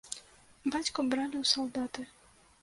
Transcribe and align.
Бацьку 0.75 1.05
бралі 1.11 1.37
ў 1.43 1.45
салдаты. 1.53 2.01